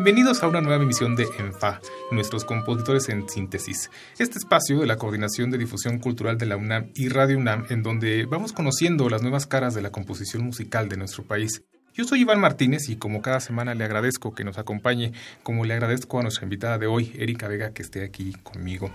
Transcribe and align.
Bienvenidos 0.00 0.44
a 0.44 0.46
una 0.46 0.60
nueva 0.60 0.84
emisión 0.84 1.16
de 1.16 1.26
ENFA, 1.40 1.80
nuestros 2.12 2.44
compositores 2.44 3.08
en 3.08 3.28
síntesis. 3.28 3.90
Este 4.20 4.38
espacio 4.38 4.78
de 4.78 4.86
la 4.86 4.94
Coordinación 4.94 5.50
de 5.50 5.58
Difusión 5.58 5.98
Cultural 5.98 6.38
de 6.38 6.46
la 6.46 6.56
UNAM 6.56 6.92
y 6.94 7.08
Radio 7.08 7.36
UNAM, 7.36 7.66
en 7.68 7.82
donde 7.82 8.24
vamos 8.24 8.52
conociendo 8.52 9.08
las 9.08 9.22
nuevas 9.22 9.48
caras 9.48 9.74
de 9.74 9.82
la 9.82 9.90
composición 9.90 10.44
musical 10.44 10.88
de 10.88 10.98
nuestro 10.98 11.24
país. 11.24 11.64
Yo 11.94 12.04
soy 12.04 12.20
Iván 12.20 12.38
Martínez 12.38 12.88
y 12.88 12.94
como 12.94 13.22
cada 13.22 13.40
semana 13.40 13.74
le 13.74 13.82
agradezco 13.82 14.36
que 14.36 14.44
nos 14.44 14.56
acompañe, 14.56 15.14
como 15.42 15.64
le 15.64 15.74
agradezco 15.74 16.20
a 16.20 16.22
nuestra 16.22 16.44
invitada 16.44 16.78
de 16.78 16.86
hoy, 16.86 17.12
Erika 17.18 17.48
Vega, 17.48 17.72
que 17.72 17.82
esté 17.82 18.04
aquí 18.04 18.34
conmigo. 18.44 18.92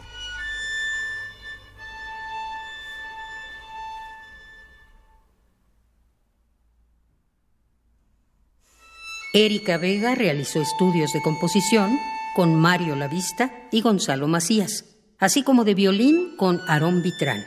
Erika 9.36 9.80
Vega 9.80 10.14
realizó 10.14 10.62
estudios 10.62 11.12
de 11.12 11.24
composición 11.24 11.98
con 12.36 12.54
Mario 12.54 12.96
Lavista 12.96 13.52
y 13.72 13.82
Gonzalo 13.82 14.28
Macías, 14.28 14.86
así 15.18 15.42
como 15.42 15.64
de 15.64 15.74
violín 15.74 16.38
con 16.38 16.62
Aarón 16.68 17.02
Vitrán. 17.02 17.44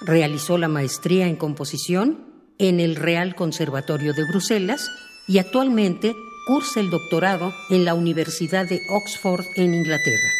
Realizó 0.00 0.56
la 0.56 0.68
maestría 0.68 1.26
en 1.26 1.34
composición 1.34 2.28
en 2.58 2.78
el 2.78 2.94
Real 2.94 3.34
Conservatorio 3.34 4.12
de 4.14 4.22
Bruselas 4.28 4.88
y 5.26 5.38
actualmente 5.38 6.14
cursa 6.46 6.78
el 6.78 6.90
doctorado 6.90 7.52
en 7.70 7.84
la 7.84 7.94
Universidad 7.94 8.64
de 8.68 8.80
Oxford 8.88 9.44
en 9.56 9.74
Inglaterra. 9.74 10.30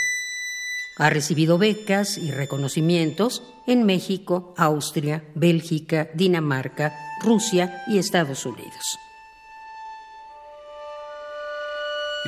Ha 0.98 1.10
recibido 1.10 1.58
becas 1.58 2.16
y 2.16 2.30
reconocimientos 2.30 3.42
en 3.66 3.82
México, 3.82 4.54
Austria, 4.56 5.24
Bélgica, 5.34 6.10
Dinamarca, 6.14 6.94
Rusia 7.20 7.82
y 7.88 7.98
Estados 7.98 8.46
Unidos. 8.46 8.98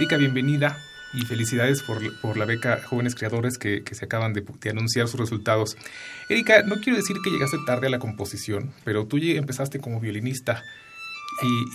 Erika, 0.01 0.17
bienvenida 0.17 0.79
y 1.13 1.27
felicidades 1.27 1.83
por, 1.83 2.39
la 2.39 2.47
beca 2.47 2.81
Jóvenes 2.83 3.15
Creadores 3.15 3.59
que, 3.59 3.83
se 3.93 4.07
acaban 4.07 4.33
de, 4.33 4.43
anunciar 4.71 5.09
sus 5.09 5.21
resultados. 5.21 5.77
Erika, 6.31 6.63
no 6.63 6.77
quiero 6.77 6.97
decir 6.97 7.19
que 7.23 7.29
llegaste 7.29 7.59
tarde 7.67 7.89
a 7.89 7.91
la 7.91 7.99
composición, 7.99 8.73
pero 8.83 9.07
tú 9.07 9.19
empezaste 9.19 9.79
como 9.79 10.01
violinista 10.01 10.65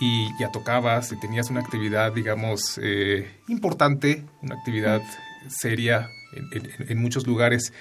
y, 0.01 0.27
ya 0.39 0.51
tocabas 0.51 1.11
y 1.11 1.19
tenías 1.19 1.51
una 1.51 1.59
actividad, 1.59 2.13
digamos, 2.13 2.79
eh, 2.81 3.31
importante, 3.47 4.25
una 4.41 4.55
actividad 4.55 5.03
seria 5.47 6.09
en, 6.79 6.97
muchos 6.97 7.27
lugares. 7.27 7.73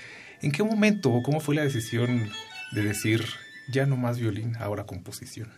¿En 0.42 0.52
qué 0.52 0.62
momento 0.62 1.10
o 1.10 1.22
cómo 1.22 1.40
fue 1.40 1.54
la 1.54 1.62
decisión 1.62 2.30
de 2.72 2.82
decir 2.82 3.24
ya 3.72 3.86
no 3.86 3.96
más 3.96 4.18
violín, 4.18 4.56
ahora 4.60 4.84
composición? 4.84 5.48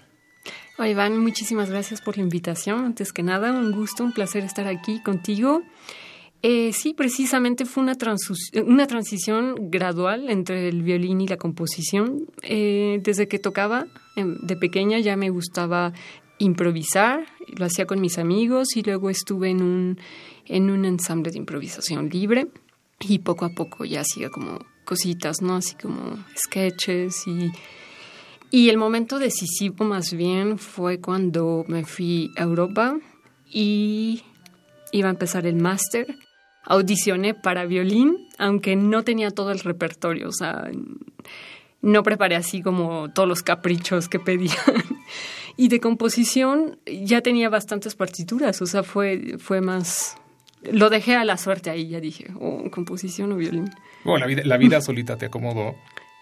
Iván, 0.84 1.18
muchísimas 1.18 1.70
gracias 1.70 2.02
por 2.02 2.16
la 2.16 2.22
invitación. 2.22 2.84
Antes 2.84 3.12
que 3.12 3.22
nada, 3.22 3.52
un 3.52 3.72
gusto, 3.72 4.04
un 4.04 4.12
placer 4.12 4.44
estar 4.44 4.66
aquí 4.66 5.02
contigo. 5.02 5.62
Eh, 6.42 6.72
sí, 6.74 6.92
precisamente 6.92 7.64
fue 7.64 7.82
una, 7.82 7.96
una 8.66 8.86
transición 8.86 9.70
gradual 9.70 10.28
entre 10.28 10.68
el 10.68 10.82
violín 10.82 11.22
y 11.22 11.26
la 11.26 11.38
composición. 11.38 12.26
Eh, 12.42 13.00
desde 13.02 13.26
que 13.26 13.38
tocaba 13.38 13.86
em, 14.16 14.36
de 14.42 14.56
pequeña 14.56 15.00
ya 15.00 15.16
me 15.16 15.30
gustaba 15.30 15.92
improvisar, 16.38 17.26
lo 17.56 17.64
hacía 17.64 17.86
con 17.86 18.00
mis 18.00 18.18
amigos 18.18 18.76
y 18.76 18.82
luego 18.82 19.08
estuve 19.08 19.48
en 19.48 19.62
un, 19.62 19.98
en 20.44 20.70
un 20.70 20.84
ensamble 20.84 21.32
de 21.32 21.38
improvisación 21.38 22.10
libre 22.10 22.48
y 23.00 23.20
poco 23.20 23.46
a 23.46 23.50
poco 23.50 23.86
ya 23.86 24.02
hacía 24.02 24.28
como 24.28 24.58
cositas, 24.84 25.40
¿no? 25.40 25.56
Así 25.56 25.74
como 25.76 26.22
sketches 26.36 27.26
y 27.26 27.50
y 28.56 28.70
el 28.70 28.78
momento 28.78 29.18
decisivo 29.18 29.84
más 29.84 30.14
bien 30.14 30.56
fue 30.56 30.98
cuando 30.98 31.66
me 31.68 31.84
fui 31.84 32.30
a 32.38 32.44
Europa 32.44 32.96
y 33.52 34.22
iba 34.92 35.08
a 35.08 35.10
empezar 35.10 35.46
el 35.46 35.56
máster. 35.56 36.16
Audicioné 36.64 37.34
para 37.34 37.66
violín, 37.66 38.16
aunque 38.38 38.74
no 38.74 39.04
tenía 39.04 39.30
todo 39.30 39.52
el 39.52 39.60
repertorio, 39.60 40.30
o 40.30 40.32
sea, 40.32 40.70
no 41.82 42.02
preparé 42.02 42.34
así 42.34 42.62
como 42.62 43.12
todos 43.12 43.28
los 43.28 43.42
caprichos 43.42 44.08
que 44.08 44.18
pedían. 44.18 44.56
Y 45.58 45.68
de 45.68 45.78
composición 45.78 46.78
ya 46.86 47.20
tenía 47.20 47.50
bastantes 47.50 47.94
partituras, 47.94 48.62
o 48.62 48.66
sea, 48.66 48.82
fue, 48.82 49.36
fue 49.38 49.60
más... 49.60 50.16
Lo 50.62 50.88
dejé 50.88 51.14
a 51.14 51.26
la 51.26 51.36
suerte 51.36 51.68
ahí, 51.68 51.88
ya 51.88 52.00
dije, 52.00 52.28
o 52.40 52.62
oh, 52.64 52.70
composición 52.70 53.32
o 53.32 53.36
violín. 53.36 53.70
Bueno, 54.02 54.20
la 54.20 54.26
vida, 54.26 54.42
la 54.46 54.56
vida 54.56 54.80
solita 54.80 55.18
te 55.18 55.26
acomodó. 55.26 55.74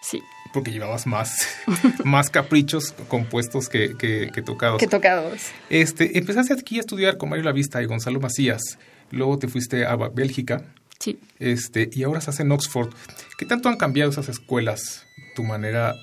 Sí 0.09 0.21
porque 0.55 0.71
llevabas 0.71 1.05
más, 1.05 1.49
más 2.05 2.29
caprichos 2.29 2.93
compuestos 3.09 3.67
que, 3.67 3.97
que, 3.97 4.41
tocados. 4.41 4.79
Que 4.79 4.87
tocados. 4.87 5.41
Este, 5.69 6.17
empezaste 6.17 6.53
aquí 6.53 6.77
a 6.77 6.79
estudiar 6.79 7.17
con 7.17 7.27
Mario 7.27 7.43
Lavista 7.43 7.83
y 7.83 7.85
Gonzalo 7.85 8.21
Macías. 8.21 8.79
Luego 9.11 9.37
te 9.37 9.49
fuiste 9.49 9.85
a 9.85 9.97
Bélgica. 9.97 10.63
Sí. 10.97 11.19
Este, 11.39 11.89
y 11.91 12.03
ahora 12.03 12.19
estás 12.19 12.39
en 12.39 12.53
Oxford. 12.53 12.93
¿Qué 13.37 13.45
tanto 13.45 13.67
han 13.67 13.75
cambiado 13.75 14.09
esas 14.09 14.29
escuelas? 14.29 15.05
Tu 15.35 15.43
manera, 15.43 15.93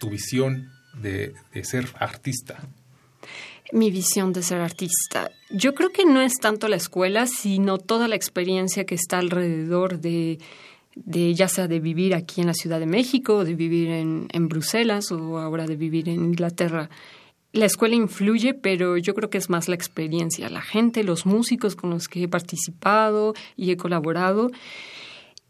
tu 0.00 0.10
visión 0.10 0.68
de, 1.00 1.32
de 1.54 1.64
ser 1.64 1.88
artista. 1.98 2.58
Mi 3.72 3.90
visión 3.90 4.34
de 4.34 4.42
ser 4.42 4.60
artista. 4.60 5.30
Yo 5.48 5.74
creo 5.74 5.88
que 5.88 6.04
no 6.04 6.20
es 6.20 6.34
tanto 6.34 6.68
la 6.68 6.76
escuela, 6.76 7.26
sino 7.26 7.78
toda 7.78 8.06
la 8.06 8.16
experiencia 8.16 8.84
que 8.84 8.94
está 8.96 9.16
alrededor 9.16 9.98
de 10.00 10.38
de 10.96 11.34
ya 11.34 11.48
sea 11.48 11.68
de 11.68 11.80
vivir 11.80 12.14
aquí 12.14 12.40
en 12.40 12.46
la 12.46 12.54
Ciudad 12.54 12.78
de 12.78 12.86
México, 12.86 13.44
de 13.44 13.54
vivir 13.54 13.88
en, 13.90 14.48
Bruselas 14.48 15.10
o 15.12 15.38
ahora 15.38 15.66
de 15.66 15.76
vivir 15.76 16.08
en 16.08 16.24
Inglaterra. 16.24 16.90
La 17.52 17.66
escuela 17.66 17.94
influye, 17.94 18.54
pero 18.54 18.96
yo 18.96 19.14
creo 19.14 19.30
que 19.30 19.38
es 19.38 19.48
más 19.48 19.68
la 19.68 19.74
experiencia, 19.74 20.48
la 20.48 20.62
gente, 20.62 21.04
los 21.04 21.24
músicos 21.26 21.76
con 21.76 21.90
los 21.90 22.08
que 22.08 22.24
he 22.24 22.28
participado 22.28 23.34
y 23.56 23.70
he 23.70 23.76
colaborado. 23.76 24.50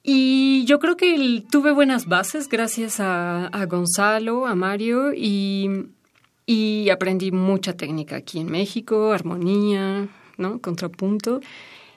Y 0.03 0.65
yo 0.66 0.78
creo 0.81 0.97
que 0.97 1.43
tuve 1.50 1.72
buenas 1.72 2.06
bases 2.06 2.49
gracias 2.49 3.00
a, 3.00 3.47
a 3.47 3.65
Gonzalo, 3.65 4.47
a 4.47 4.54
Mario, 4.54 5.15
y, 5.15 5.87
y, 6.44 6.91
aprendí 6.91 7.33
mucha 7.33 7.75
técnica 7.75 8.16
aquí 8.16 8.41
en 8.41 8.50
México, 8.50 9.12
armonía, 9.12 10.09
¿no? 10.37 10.60
contrapunto 10.60 11.41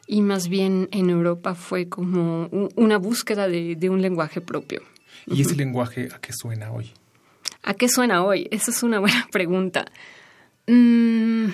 y 0.07 0.21
más 0.21 0.47
bien 0.47 0.87
en 0.91 1.09
Europa 1.09 1.53
fue 1.53 1.89
como 1.89 2.49
una 2.75 2.97
búsqueda 2.97 3.47
de, 3.47 3.89
un 3.89 4.01
lenguaje 4.01 4.39
propio. 4.39 4.81
¿Y 5.27 5.41
ese 5.41 5.55
lenguaje 5.55 6.07
a 6.15 6.19
qué 6.19 6.31
suena 6.31 6.71
hoy? 6.71 6.91
¿A 7.63 7.73
qué 7.73 7.89
suena 7.89 8.23
hoy? 8.23 8.47
Esa 8.49 8.71
es 8.71 8.81
una 8.81 8.99
buena 9.01 9.27
pregunta. 9.31 9.85
Mm, 10.65 11.47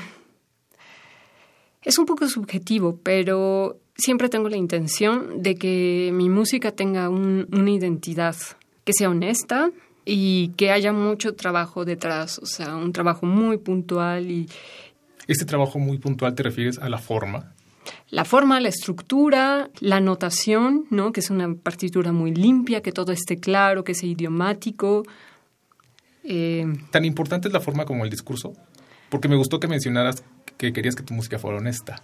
es 1.82 1.98
un 1.98 2.06
poco 2.06 2.28
subjetivo, 2.28 3.00
pero 3.02 3.80
siempre 3.96 4.30
tengo 4.30 4.50
la 4.50 4.58
intención 4.58 5.42
de 5.42 5.56
que 5.56 6.12
mi 6.14 6.30
música 6.30 6.72
tenga 6.72 7.10
una 7.10 7.72
identidad, 7.72 8.36
que 8.84 8.94
sea 8.94 9.10
honesta 9.10 9.72
y 10.06 10.50
que 10.50 10.72
haya 10.72 10.94
mucho 10.94 11.34
trabajo 11.34 11.86
detrás, 11.86 12.38
o 12.38 12.46
sea, 12.46 12.76
un 12.76 12.94
trabajo 12.94 13.26
muy 13.26 13.58
puntual 13.58 14.30
y... 14.30 14.50
¿Este 15.26 15.46
trabajo 15.46 15.80
muy 15.80 15.98
puntual 15.98 16.36
te 16.36 16.44
refieres 16.44 16.78
a 16.80 16.90
la 16.90 16.98
forma? 16.98 17.54
La 18.10 18.26
forma, 18.26 18.60
la 18.60 18.70
estructura, 18.70 19.70
la 19.80 20.00
notación, 20.00 20.86
¿no? 20.90 21.12
que 21.12 21.20
es 21.20 21.30
una 21.30 21.54
partitura 21.54 22.12
muy 22.12 22.34
limpia, 22.34 22.82
que 22.82 22.92
todo 22.92 23.12
esté 23.12 23.38
claro, 23.38 23.84
que 23.84 23.94
sea 23.94 24.10
idiomático. 24.10 25.04
Eh, 26.24 26.66
¿Tan 26.92 27.06
importante 27.06 27.48
es 27.48 27.54
la 27.54 27.60
forma 27.60 27.86
como 27.86 28.04
el 28.04 28.10
discurso? 28.10 28.54
Porque 29.10 29.28
me 29.28 29.36
gustó 29.36 29.60
que 29.60 29.68
mencionaras 29.68 30.24
que 30.58 30.74
querías 30.74 30.96
que 30.96 31.04
tu 31.04 31.14
música 31.14 31.40
fuera 31.40 31.58
honesta. 31.58 32.02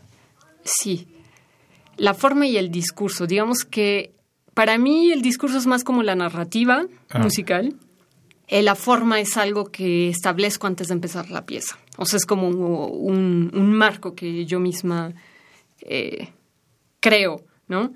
Sí, 0.64 1.08
la 1.98 2.14
forma 2.14 2.48
y 2.48 2.58
el 2.58 2.72
discurso. 2.72 3.28
Digamos 3.28 3.64
que 3.64 4.14
para 4.54 4.78
mí 4.78 5.12
el 5.12 5.22
discurso 5.22 5.58
es 5.58 5.68
más 5.68 5.84
como 5.84 6.04
la 6.04 6.16
narrativa 6.16 6.86
musical. 7.20 7.76
Eh, 8.48 8.64
la 8.64 8.76
forma 8.76 9.20
es 9.20 9.38
algo 9.38 9.66
que 9.66 10.10
establezco 10.10 10.66
antes 10.66 10.88
de 10.88 10.96
empezar 10.96 11.30
la 11.30 11.46
pieza. 11.46 11.78
O 11.98 12.06
sea, 12.06 12.18
es 12.18 12.26
como 12.26 12.48
un, 12.48 13.52
un 13.54 13.74
marco 13.74 14.16
que 14.16 14.46
yo 14.46 14.60
misma 14.60 15.14
eh, 15.81 16.30
creo, 17.00 17.44
¿no? 17.68 17.94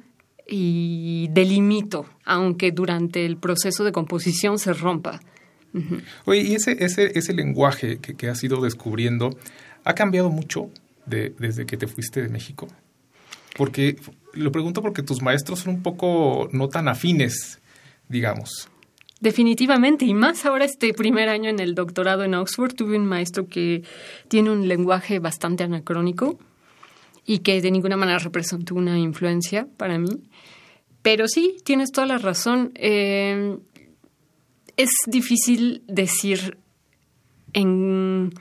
Y 0.47 1.29
delimito, 1.31 2.05
aunque 2.25 2.71
durante 2.71 3.25
el 3.25 3.37
proceso 3.37 3.83
de 3.83 3.91
composición 3.91 4.59
se 4.59 4.73
rompa. 4.73 5.21
Oye, 6.25 6.41
y 6.41 6.55
ese, 6.55 6.83
ese, 6.83 7.17
ese 7.17 7.33
lenguaje 7.33 7.97
que, 7.97 8.29
has 8.29 8.43
ido 8.43 8.61
descubriendo, 8.61 9.31
¿ha 9.83 9.95
cambiado 9.95 10.29
mucho 10.29 10.69
desde 11.05 11.65
que 11.65 11.77
te 11.77 11.87
fuiste 11.87 12.21
de 12.21 12.29
México? 12.29 12.67
Porque, 13.55 13.95
lo 14.33 14.51
pregunto 14.51 14.81
porque 14.81 15.01
tus 15.01 15.21
maestros 15.21 15.59
son 15.59 15.75
un 15.75 15.83
poco 15.83 16.49
no 16.51 16.69
tan 16.69 16.87
afines, 16.87 17.59
digamos. 18.07 18.69
Definitivamente, 19.19 20.05
y 20.05 20.13
más 20.13 20.45
ahora 20.45 20.65
este 20.65 20.93
primer 20.93 21.29
año 21.29 21.49
en 21.49 21.59
el 21.59 21.75
doctorado 21.75 22.23
en 22.23 22.33
Oxford, 22.35 22.73
tuve 22.73 22.97
un 22.97 23.05
maestro 23.05 23.47
que 23.47 23.83
tiene 24.27 24.51
un 24.51 24.67
lenguaje 24.67 25.19
bastante 25.19 25.63
anacrónico 25.63 26.37
y 27.25 27.39
que 27.39 27.61
de 27.61 27.71
ninguna 27.71 27.97
manera 27.97 28.19
representó 28.19 28.75
una 28.75 28.97
influencia 28.99 29.67
para 29.77 29.97
mí. 29.97 30.23
Pero 31.01 31.27
sí, 31.27 31.57
tienes 31.63 31.91
toda 31.91 32.07
la 32.07 32.17
razón. 32.17 32.71
Eh, 32.75 33.57
es 34.77 34.89
difícil 35.05 35.83
decir 35.87 36.57
en 37.53 38.33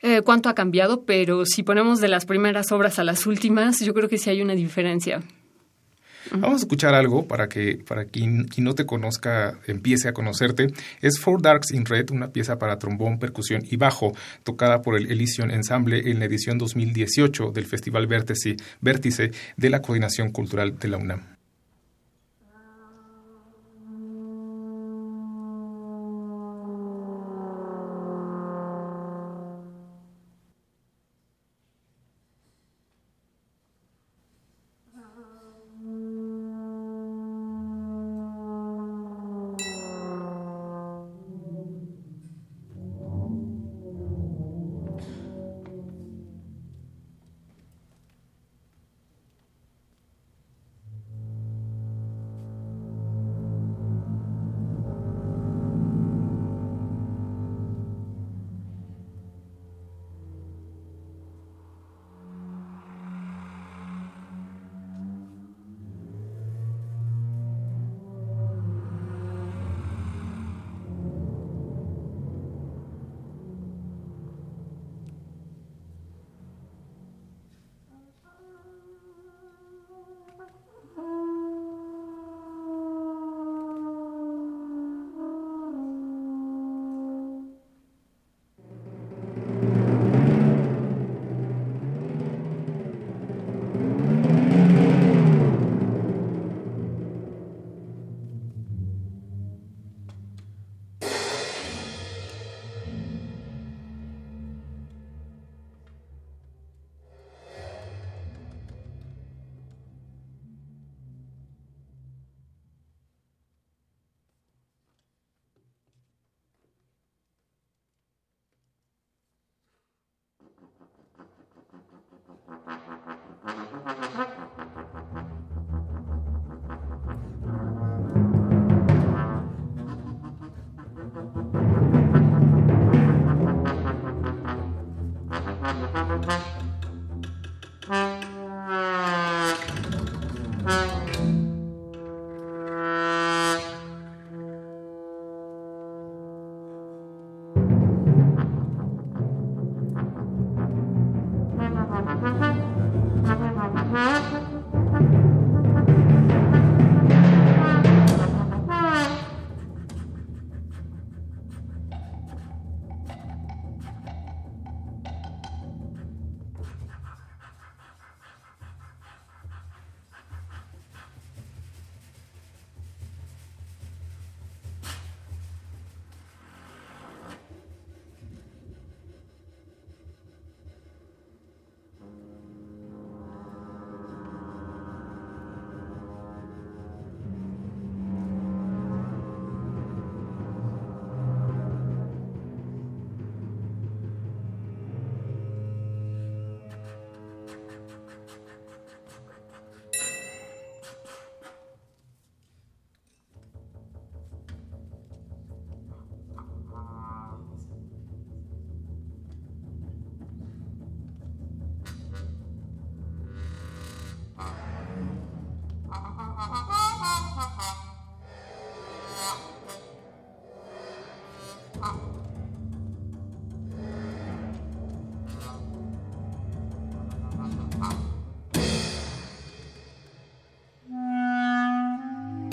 eh, 0.00 0.22
cuánto 0.22 0.48
ha 0.48 0.54
cambiado, 0.54 1.04
pero 1.04 1.46
si 1.46 1.62
ponemos 1.62 2.00
de 2.00 2.08
las 2.08 2.26
primeras 2.26 2.72
obras 2.72 2.98
a 2.98 3.04
las 3.04 3.26
últimas, 3.26 3.80
yo 3.80 3.94
creo 3.94 4.08
que 4.08 4.18
sí 4.18 4.30
hay 4.30 4.42
una 4.42 4.54
diferencia. 4.54 5.22
Vamos 6.30 6.54
a 6.54 6.64
escuchar 6.64 6.94
algo 6.94 7.26
para 7.26 7.48
que 7.48 7.82
para 7.86 8.04
quien, 8.04 8.48
no 8.58 8.74
te 8.74 8.86
conozca 8.86 9.58
empiece 9.66 10.08
a 10.08 10.12
conocerte. 10.12 10.68
Es 11.00 11.18
Four 11.18 11.42
Darks 11.42 11.72
in 11.72 11.84
Red, 11.84 12.10
una 12.10 12.28
pieza 12.28 12.58
para 12.58 12.78
trombón, 12.78 13.18
percusión 13.18 13.62
y 13.68 13.76
bajo, 13.76 14.12
tocada 14.44 14.82
por 14.82 14.96
el 14.96 15.10
Elysian 15.10 15.50
Ensemble 15.50 16.10
en 16.10 16.18
la 16.18 16.26
edición 16.26 16.58
2018 16.58 17.50
del 17.50 17.66
Festival 17.66 18.06
Vértice, 18.06 18.56
Vértice 18.80 19.32
de 19.56 19.70
la 19.70 19.82
Coordinación 19.82 20.30
Cultural 20.30 20.78
de 20.78 20.88
la 20.88 20.96
UNAM. 20.98 21.31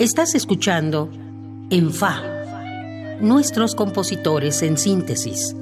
Estás 0.00 0.34
escuchando 0.34 1.10
en 1.70 1.92
Fa, 1.92 2.22
nuestros 3.20 3.74
compositores 3.74 4.62
en 4.62 4.78
síntesis. 4.78 5.54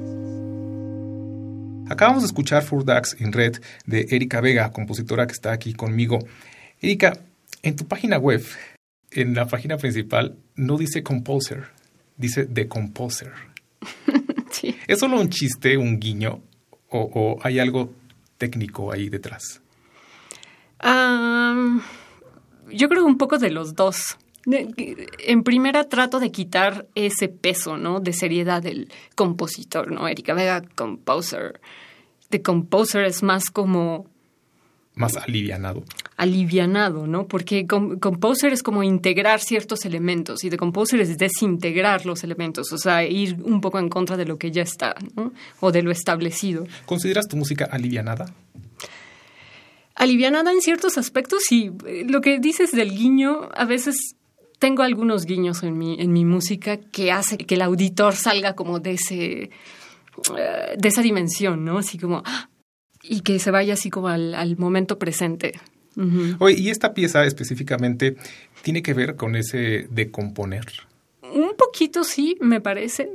Acabamos 1.89 2.21
de 2.23 2.27
escuchar 2.27 2.63
Four 2.63 2.85
Ducks 2.85 3.17
in 3.19 3.33
Red 3.33 3.57
de 3.85 4.07
Erika 4.09 4.39
Vega, 4.39 4.71
compositora 4.71 5.27
que 5.27 5.33
está 5.33 5.51
aquí 5.51 5.73
conmigo. 5.73 6.19
Erika, 6.79 7.19
en 7.63 7.75
tu 7.75 7.85
página 7.85 8.17
web, 8.17 8.41
en 9.11 9.35
la 9.35 9.45
página 9.45 9.75
principal, 9.75 10.37
no 10.55 10.77
dice 10.77 11.03
composer, 11.03 11.65
dice 12.15 12.45
The 12.45 12.69
Composer. 12.69 13.33
sí. 14.51 14.73
¿Es 14.87 14.99
solo 14.99 15.19
un 15.19 15.27
chiste, 15.27 15.75
un 15.75 15.99
guiño, 15.99 16.41
o, 16.87 17.39
hay 17.43 17.59
algo 17.59 17.93
técnico 18.37 18.93
ahí 18.93 19.09
detrás? 19.09 19.61
yo 22.71 22.87
creo 22.87 23.03
un 23.03 23.17
poco 23.17 23.37
de 23.37 23.51
los 23.51 23.75
dos. 23.75 24.17
En 24.45 25.43
primera 25.43 25.83
trato 25.89 26.19
de 26.19 26.31
quitar 26.31 26.87
ese 26.95 27.27
peso, 27.27 27.77
¿no? 27.77 27.99
De 27.99 28.13
seriedad 28.13 28.61
del 28.63 28.91
compositor, 29.15 29.91
¿no? 29.91 30.07
Erika 30.07 30.33
Vega, 30.33 30.61
composer. 30.75 31.59
The 32.29 32.41
composer 32.41 33.05
es 33.05 33.21
más 33.23 33.49
como... 33.49 34.07
Más 34.95 35.15
alivianado. 35.15 35.83
alivianado, 36.17 37.07
¿no? 37.07 37.25
Porque 37.25 37.65
composer 37.65 38.51
es 38.51 38.61
como 38.61 38.83
integrar 38.83 39.39
ciertos 39.39 39.85
elementos 39.85 40.43
y 40.43 40.49
de 40.49 40.57
composer 40.57 40.99
es 40.99 41.17
desintegrar 41.17 42.05
los 42.05 42.25
elementos, 42.25 42.73
o 42.73 42.77
sea, 42.77 43.05
ir 43.05 43.37
un 43.41 43.61
poco 43.61 43.79
en 43.79 43.87
contra 43.87 44.17
de 44.17 44.25
lo 44.25 44.37
que 44.37 44.51
ya 44.51 44.61
está, 44.61 44.95
¿no? 45.15 45.31
O 45.61 45.71
de 45.71 45.83
lo 45.83 45.91
establecido. 45.91 46.67
¿Consideras 46.85 47.29
tu 47.29 47.37
música 47.37 47.65
alivianada? 47.71 48.33
Alivianada 49.95 50.51
en 50.51 50.59
ciertos 50.59 50.97
aspectos, 50.97 51.43
sí. 51.47 51.71
Lo 52.05 52.19
que 52.19 52.39
dices 52.39 52.71
del 52.71 52.91
guiño, 52.91 53.47
a 53.53 53.63
veces 53.63 54.15
tengo 54.59 54.83
algunos 54.83 55.25
guiños 55.25 55.63
en 55.63 55.77
mi, 55.77 55.99
en 55.99 56.13
mi 56.13 56.25
música 56.25 56.77
que 56.77 57.11
hace 57.11 57.37
que 57.37 57.55
el 57.55 57.61
auditor 57.61 58.15
salga 58.15 58.53
como 58.55 58.79
de 58.79 58.91
ese 58.91 59.49
eh, 60.37 60.75
de 60.77 60.87
esa 60.87 61.01
dimensión, 61.01 61.65
¿no? 61.65 61.79
Así 61.79 61.97
como 61.97 62.21
¡ah! 62.25 62.49
y 63.01 63.21
que 63.21 63.39
se 63.39 63.51
vaya 63.51 63.73
así 63.73 63.89
como 63.89 64.09
al 64.09 64.57
momento 64.57 64.99
presente. 64.99 65.53
Oye, 66.39 66.55
y 66.57 66.69
esta 66.69 66.93
pieza 66.93 67.25
específicamente 67.25 68.15
tiene 68.61 68.81
que 68.81 68.93
ver 68.93 69.15
con 69.15 69.35
ese 69.35 69.87
de 69.89 70.11
componer. 70.11 70.65
Un 71.21 71.55
poquito 71.57 72.03
sí, 72.03 72.37
me 72.39 72.61
parece. 72.61 73.09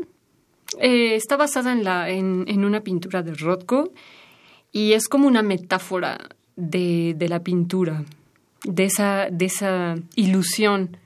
Eh, 0.78 1.14
está 1.14 1.36
basada 1.36 1.72
en, 1.72 1.84
la, 1.84 2.10
en, 2.10 2.64
una 2.64 2.82
pintura 2.82 3.22
de 3.22 3.34
Rothko 3.34 3.92
y 4.72 4.92
es 4.92 5.08
como 5.08 5.28
una 5.28 5.42
metáfora 5.42 6.28
de, 6.56 7.16
la 7.28 7.42
pintura, 7.42 8.04
de 8.64 8.84
esa, 8.84 9.28
de 9.30 9.46
esa 9.46 9.94
ilusión 10.16 10.96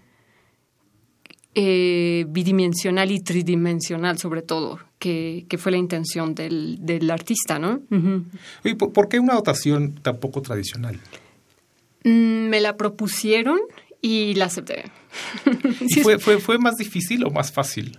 eh, 1.54 2.26
bidimensional 2.28 3.10
y 3.10 3.20
tridimensional 3.20 4.18
sobre 4.18 4.42
todo, 4.42 4.78
que, 4.98 5.46
fue 5.58 5.72
la 5.72 5.78
intención 5.78 6.34
del, 6.34 7.10
artista, 7.10 7.58
¿no? 7.58 7.80
¿por 8.76 9.08
qué 9.08 9.18
una 9.18 9.34
dotación 9.34 9.94
tan 9.94 10.18
poco 10.18 10.42
tradicional? 10.42 11.00
Mm, 12.04 12.48
me 12.48 12.60
la 12.60 12.76
propusieron 12.76 13.58
y 14.00 14.34
la 14.34 14.46
acepté. 14.46 14.84
fue, 16.02 16.18
fue, 16.18 16.38
fue, 16.38 16.58
más 16.58 16.76
difícil 16.76 17.24
o 17.24 17.30
más 17.30 17.50
fácil? 17.50 17.98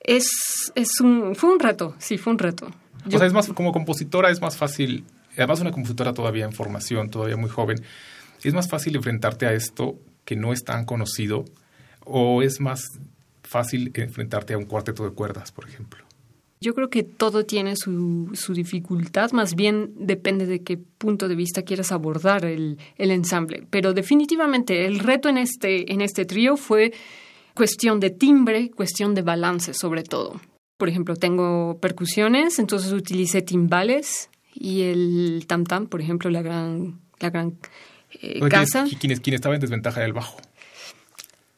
Es, 0.00 0.72
es 0.74 1.00
un, 1.00 1.34
fue 1.34 1.52
un 1.52 1.60
reto, 1.60 1.94
sí, 1.98 2.16
fue 2.16 2.32
un 2.32 2.38
reto. 2.38 2.70
o 3.06 3.10
sea, 3.10 3.26
es 3.26 3.32
más, 3.32 3.48
como 3.48 3.72
compositora 3.72 4.30
es 4.30 4.40
más 4.40 4.56
fácil, 4.56 5.04
además 5.36 5.60
una 5.60 5.72
compositora 5.72 6.14
todavía 6.14 6.44
en 6.44 6.52
formación, 6.52 7.10
todavía 7.10 7.36
muy 7.36 7.50
joven, 7.50 7.82
¿es 8.42 8.54
más 8.54 8.68
fácil 8.68 8.96
enfrentarte 8.96 9.46
a 9.46 9.52
esto 9.52 9.98
que 10.24 10.36
no 10.36 10.52
es 10.52 10.64
tan 10.64 10.84
conocido 10.84 11.44
o 12.08 12.42
es 12.42 12.60
más 12.60 12.82
fácil 13.42 13.90
enfrentarte 13.94 14.54
a 14.54 14.58
un 14.58 14.64
cuarteto 14.64 15.04
de 15.04 15.10
cuerdas, 15.10 15.52
por 15.52 15.68
ejemplo? 15.68 16.04
Yo 16.60 16.74
creo 16.74 16.90
que 16.90 17.04
todo 17.04 17.44
tiene 17.44 17.76
su, 17.76 18.30
su, 18.34 18.52
dificultad, 18.52 19.30
más 19.30 19.54
bien 19.54 19.92
depende 19.94 20.44
de 20.44 20.62
qué 20.64 20.76
punto 20.76 21.28
de 21.28 21.36
vista 21.36 21.62
quieras 21.62 21.92
abordar 21.92 22.44
el, 22.44 22.78
el, 22.96 23.12
ensamble. 23.12 23.64
Pero 23.70 23.94
definitivamente 23.94 24.86
el 24.86 24.98
reto 24.98 25.28
en 25.28 25.38
este, 25.38 25.92
en 25.92 26.00
este 26.00 26.24
trío 26.24 26.56
fue 26.56 26.92
cuestión 27.54 28.00
de 28.00 28.10
timbre, 28.10 28.70
cuestión 28.70 29.14
de 29.14 29.22
balance 29.22 29.72
sobre 29.72 30.02
todo. 30.02 30.40
Por 30.78 30.88
ejemplo, 30.88 31.14
tengo 31.14 31.78
percusiones, 31.80 32.58
entonces 32.58 32.92
utilicé 32.92 33.40
timbales 33.40 34.28
y 34.52 34.82
el 34.82 35.44
tam 35.46 35.64
tam, 35.64 35.86
por 35.86 36.00
ejemplo, 36.00 36.28
la 36.28 36.42
gran, 36.42 37.00
la 37.20 37.30
gran 37.30 37.56
eh, 38.20 38.40
casa. 38.48 38.84
¿quién, 39.00 39.16
¿Quién 39.18 39.34
estaba 39.34 39.54
en 39.54 39.60
desventaja 39.60 40.00
del 40.00 40.12
bajo? 40.12 40.38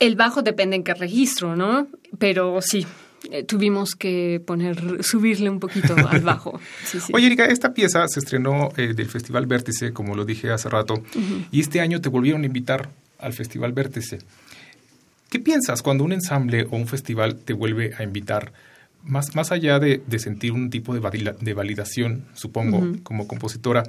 El 0.01 0.17
bajo 0.17 0.43
depende 0.43 0.77
en 0.77 0.83
qué 0.83 0.95
registro, 0.95 1.55
¿no? 1.55 1.87
Pero 2.19 2.61
sí, 2.61 2.87
eh, 3.31 3.45
tuvimos 3.45 3.95
que 3.95 4.43
poner, 4.45 5.05
subirle 5.05 5.51
un 5.51 5.61
poquito 5.61 5.95
al 6.09 6.23
bajo. 6.23 6.59
Oye, 7.13 7.27
Erika, 7.27 7.45
esta 7.45 7.75
pieza 7.75 8.09
se 8.09 8.21
estrenó 8.21 8.71
eh, 8.77 8.95
del 8.95 9.09
Festival 9.09 9.47
Vértice, 9.47 9.93
como 9.93 10.15
lo 10.15 10.25
dije 10.25 10.51
hace 10.51 10.71
rato, 10.71 11.03
y 11.53 11.61
este 11.61 11.81
año 11.81 12.01
te 12.01 12.09
volvieron 12.09 12.43
a 12.43 12.47
invitar 12.47 12.89
al 13.19 13.35
Festival 13.35 13.73
Vértice. 13.73 14.19
¿Qué 15.29 15.39
piensas 15.39 15.83
cuando 15.83 16.03
un 16.03 16.13
ensamble 16.13 16.67
o 16.71 16.77
un 16.77 16.89
festival 16.89 17.37
te 17.37 17.53
vuelve 17.53 17.93
a 17.99 18.03
invitar? 18.03 18.53
Más, 19.05 19.35
más 19.37 19.53
allá 19.53 19.79
de, 19.79 20.03
sentir 20.19 20.53
un 20.53 20.71
tipo 20.71 20.95
de, 20.95 21.35
de 21.41 21.55
validación, 21.55 22.25
supongo, 22.35 22.83
como 23.03 23.29
compositora, 23.29 23.83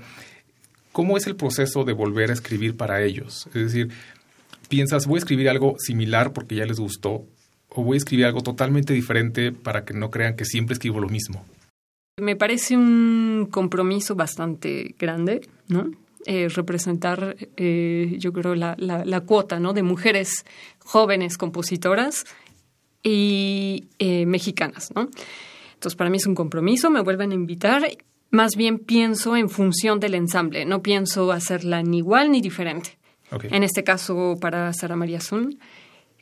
¿cómo 0.92 1.18
es 1.18 1.26
el 1.26 1.36
proceso 1.36 1.84
de 1.84 1.94
volver 1.94 2.30
a 2.30 2.34
escribir 2.34 2.76
para 2.76 3.02
ellos? 3.02 3.48
Es 3.48 3.74
decir, 3.74 3.90
piensas, 4.72 5.06
voy 5.06 5.18
a 5.18 5.20
escribir 5.20 5.50
algo 5.50 5.76
similar 5.78 6.32
porque 6.32 6.56
ya 6.56 6.66
les 6.66 6.80
gustó, 6.80 7.28
o 7.68 7.84
voy 7.84 7.96
a 7.96 7.98
escribir 7.98 8.26
algo 8.26 8.42
totalmente 8.42 8.94
diferente 8.94 9.52
para 9.52 9.84
que 9.84 9.94
no 9.94 10.10
crean 10.10 10.36
que 10.36 10.46
siempre 10.46 10.74
escribo 10.74 11.00
lo 11.02 11.10
mismo? 11.10 11.46
Me 12.20 12.36
parece 12.36 12.78
un 12.78 13.50
compromiso 13.52 14.16
bastante 14.16 14.96
grande, 14.98 15.42
¿no? 15.68 15.92
Eh, 16.26 16.50
representar, 16.50 17.36
eh, 17.58 18.16
yo 18.20 18.32
creo, 18.32 18.54
la, 18.54 18.76
la, 18.78 19.22
cuota 19.22 19.60
¿no? 19.60 19.74
de 19.74 19.82
mujeres 19.82 20.46
jóvenes 20.78 21.36
compositoras 21.36 22.26
y 23.02 23.88
eh, 23.98 24.28
mexicanas. 24.28 24.94
¿no? 24.96 25.10
Entonces, 25.74 25.96
para 25.96 26.12
mí 26.12 26.18
es 26.18 26.28
un 26.28 26.36
compromiso, 26.36 26.92
me 26.92 27.02
vuelven 27.02 27.32
a 27.32 27.34
invitar. 27.34 27.98
Más 28.30 28.56
bien 28.56 28.78
pienso 28.78 29.36
en 29.36 29.50
función 29.50 30.00
del 30.00 30.14
ensamble, 30.14 30.64
no 30.64 30.84
pienso 30.84 31.32
hacerla 31.32 31.82
ni 31.82 31.98
igual 31.98 32.32
ni 32.32 32.40
diferente. 32.40 33.01
En 33.44 33.64
este 33.64 33.84
caso, 33.84 34.38
para 34.40 34.72
Sara 34.74 34.96
María 34.96 35.22
Zun, 35.22 35.58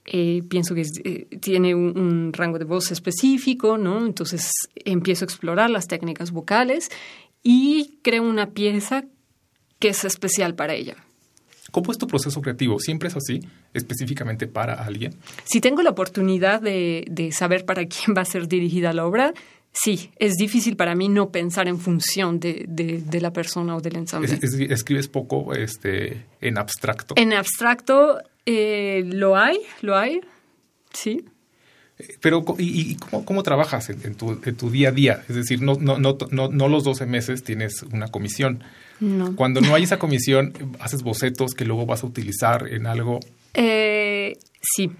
eh, 0.05 0.41
pienso 0.47 0.73
que 0.73 0.81
eh, 1.03 1.27
tiene 1.39 1.75
un, 1.75 2.31
rango 2.33 2.57
de 2.57 2.65
voz 2.65 2.91
específico, 2.91 3.77
¿no? 3.77 4.05
Entonces 4.05 4.51
empiezo 4.75 5.23
a 5.23 5.27
explorar 5.27 5.69
las 5.69 5.87
técnicas 5.87 6.31
vocales 6.31 6.89
y 7.43 7.99
creo 8.01 8.23
una 8.23 8.51
pieza 8.51 9.05
que 9.77 9.89
es 9.89 10.03
especial 10.05 10.55
para 10.55 10.73
ella. 10.73 10.95
¿Cómo 11.71 11.91
es 11.91 11.97
tu 11.97 12.07
proceso 12.07 12.41
creativo? 12.41 12.79
¿Siempre 12.79 13.09
es 13.09 13.15
así, 13.15 13.41
específicamente 13.73 14.47
para 14.47 14.73
alguien? 14.73 15.15
Si 15.43 15.61
tengo 15.61 15.83
la 15.83 15.91
oportunidad 15.91 16.61
de, 16.61 17.29
saber 17.31 17.65
para 17.65 17.85
quién 17.87 18.15
va 18.17 18.21
a 18.21 18.25
ser 18.25 18.47
dirigida 18.47 18.93
la 18.93 19.05
obra, 19.05 19.33
sí, 19.71 20.11
es 20.17 20.35
difícil 20.35 20.75
para 20.75 20.95
mí 20.95 21.09
no 21.09 21.31
pensar 21.31 21.67
en 21.67 21.79
función 21.79 22.39
de, 22.39 23.03
la 23.21 23.33
persona 23.33 23.75
o 23.75 23.81
del 23.81 23.97
ensamble. 23.97 24.39
¿Escribes 24.69 25.07
poco 25.07 25.53
este, 25.53 26.25
en 26.41 26.57
abstracto? 26.57 27.15
En 27.17 27.33
abstracto 27.33 28.19
eh, 28.45 29.03
lo 29.05 29.37
hay, 29.37 29.59
lo 29.81 29.97
hay, 29.97 30.21
sí. 30.93 31.25
Pero, 32.21 32.45
¿y, 32.57 32.95
cómo, 32.95 33.43
trabajas 33.43 33.89
en, 33.89 34.15
tu, 34.15 34.69
día 34.69 34.89
a 34.89 34.91
día? 34.93 35.23
Es 35.27 35.35
decir, 35.35 35.61
no, 35.61 35.75
no, 35.75 35.97
no, 35.97 36.17
no, 36.31 36.67
los 36.69 36.85
12 36.85 37.05
meses 37.05 37.43
tienes 37.43 37.83
una 37.83 38.07
comisión. 38.07 38.63
Cuando 39.35 39.59
no 39.61 39.75
hay 39.75 39.83
esa 39.83 39.99
comisión, 39.99 40.53
haces 40.79 41.03
bocetos 41.03 41.53
que 41.53 41.65
luego 41.65 41.85
vas 41.85 42.03
a 42.03 42.07
utilizar 42.07 42.67
en 42.69 42.85
algo. 42.85 43.19
Eh, 43.53 44.37
sí, 44.61 44.91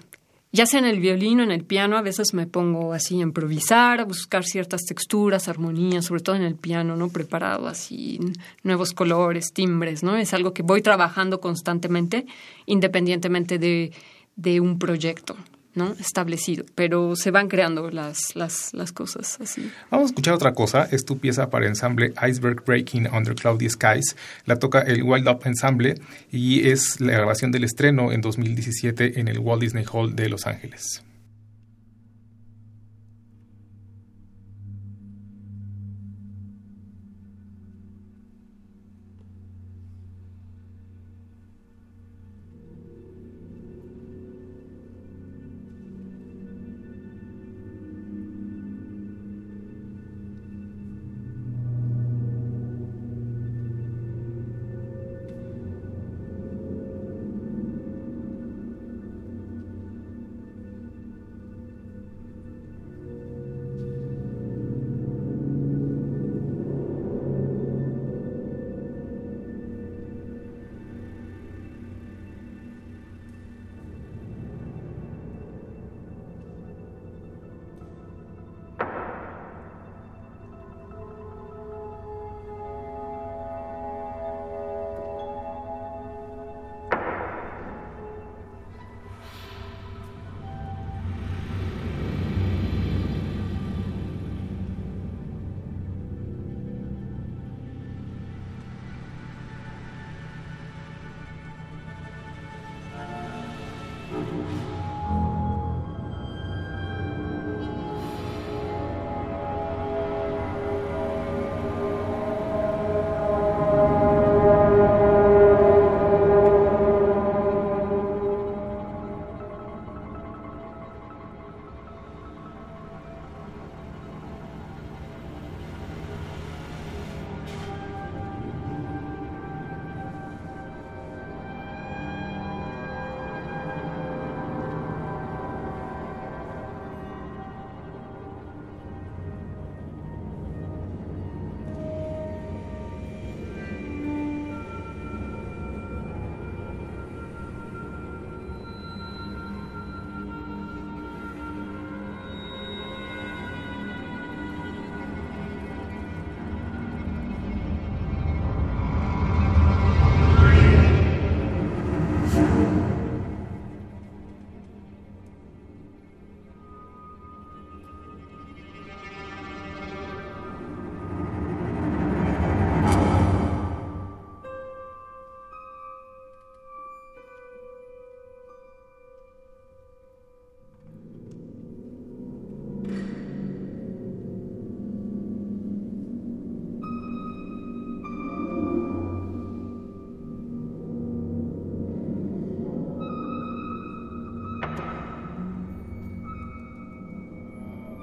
ya 0.52 0.66
sea 0.66 0.80
en 0.80 0.86
el 0.86 1.00
violín 1.00 1.40
o 1.40 1.44
en 1.44 1.52
el 1.52 1.64
piano, 1.64 1.98
a 1.98 2.02
veces 2.02 2.34
me 2.34 2.48
pongo 2.48 2.94
así 2.94 3.20
a 3.20 3.24
improvisar, 3.24 4.00
a 4.00 4.06
buscar 4.06 4.44
ciertas 4.44 4.82
texturas, 4.82 5.48
armonías, 5.48 6.06
sobre 6.06 6.22
todo 6.22 6.36
en 6.36 6.42
el 6.42 6.56
piano, 6.56 6.96
¿no? 6.96 7.10
Preparado 7.10 7.68
así, 7.68 8.20
nuevos 8.64 8.94
colores, 8.94 9.54
timbres, 9.54 10.02
¿no? 10.02 10.18
Es 10.18 10.34
algo 10.34 10.54
que 10.54 10.64
voy 10.64 10.82
trabajando 10.82 11.40
constantemente, 11.40 12.26
independientemente 12.66 13.60
de, 13.60 13.92
de 14.36 14.60
un 14.60 14.80
proyecto. 14.80 15.36
¿No? 15.80 15.96
establecido, 16.00 16.66
pero 16.76 17.16
se 17.16 17.32
van 17.32 17.48
creando 17.48 17.90
las, 17.90 18.36
las, 18.36 18.74
las, 18.74 18.92
cosas 18.92 19.40
así. 19.42 19.72
Vamos 19.90 20.08
a 20.08 20.10
escuchar 20.10 20.34
otra 20.34 20.54
cosa, 20.54 20.88
es 20.92 21.06
tu 21.06 21.18
pieza 21.18 21.50
para 21.50 21.66
ensamble 21.66 22.14
Iceberg 22.28 22.64
Breaking 22.66 23.08
Under 23.12 23.34
Cloudy 23.34 23.70
Skies, 23.70 24.16
la 24.46 24.58
toca 24.58 24.82
el 24.82 25.04
Wild 25.04 25.28
Up 25.28 25.42
Ensemble 25.46 25.96
y 26.32 26.70
es 26.70 27.00
la 27.00 27.14
grabación 27.14 27.52
del 27.52 27.64
estreno 27.64 28.12
en 28.12 28.22
2017 28.22 29.20
en 29.20 29.28
el 29.28 29.40
Walt 29.40 29.62
Disney 29.62 29.86
Hall 29.92 30.16
de 30.16 30.30
Los 30.30 30.46
Ángeles. 30.46 31.02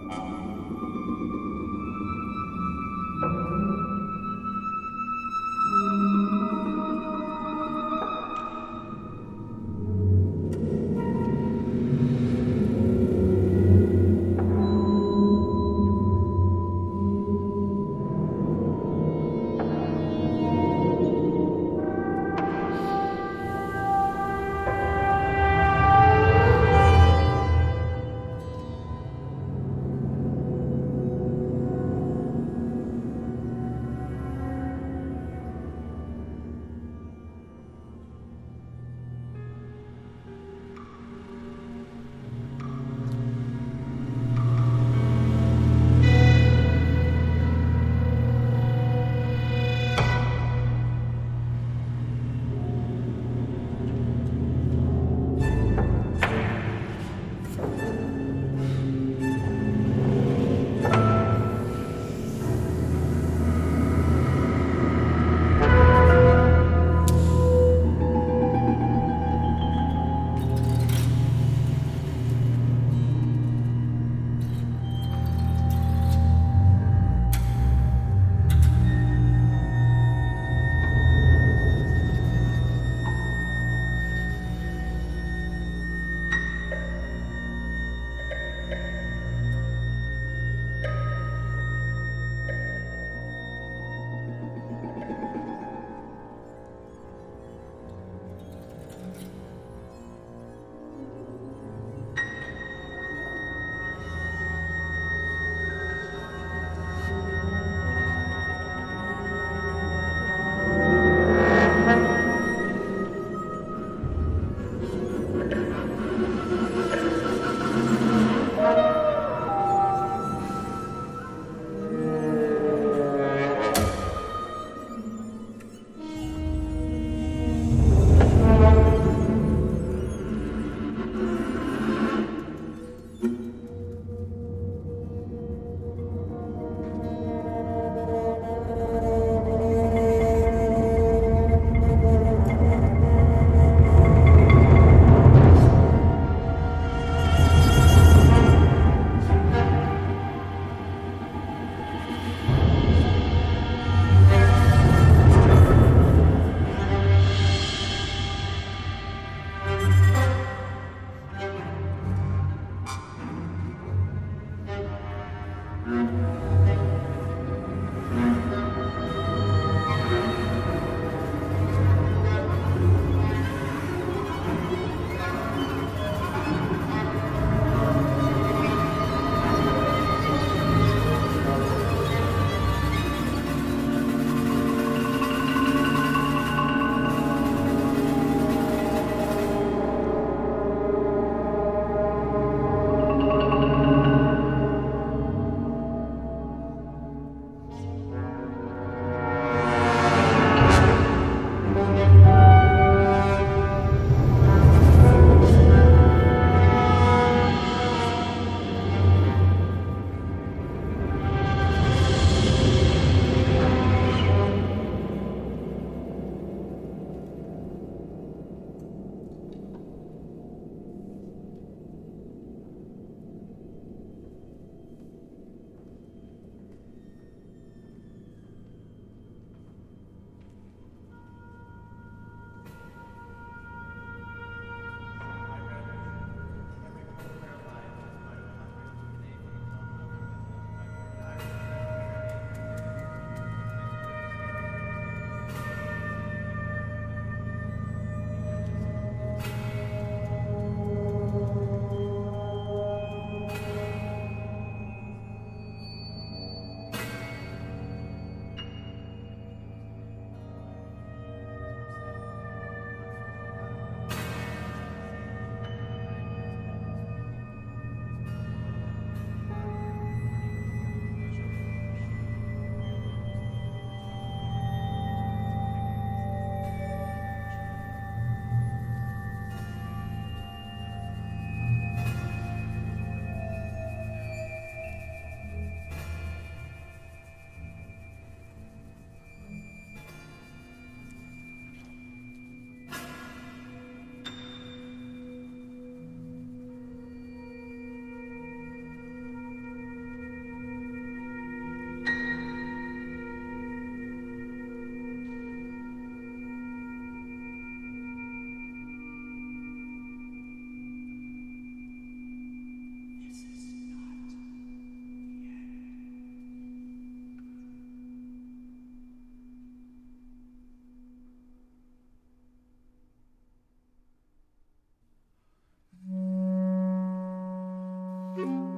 Um, 0.08 0.45